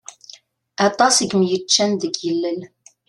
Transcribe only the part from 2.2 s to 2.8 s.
ilel.